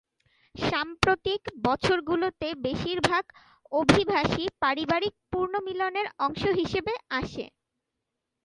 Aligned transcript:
সাম্প্রতিক 0.55 1.41
বছরগুলিতে 1.65 2.47
বেশিরভাগ 2.65 3.23
অভিবাসী 3.71 4.45
পারিবারিক 4.61 5.13
পুনর্মিলনের 5.31 6.07
অংশ 6.25 6.41
হিসাবে 6.59 6.93
আসে। 7.19 7.45